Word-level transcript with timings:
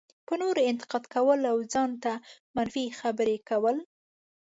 په 0.27 0.33
نورو 0.41 0.61
انتقاد 0.71 1.03
کول 1.15 1.39
او 1.51 1.57
ځان 1.73 1.91
ته 2.03 2.11
منفي 2.55 2.85
خبرې 2.99 3.37
کول. 3.49 3.77